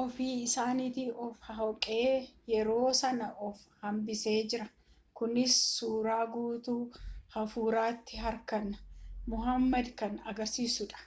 [0.00, 1.94] ofii isaatiin of-holqe
[2.50, 4.66] yeroo san of hambisees jira
[5.22, 6.82] kunis suuraa guutuu
[7.38, 8.84] hafuuratti hirkannaa
[9.36, 11.00] mohaammed kan agarisiisuudha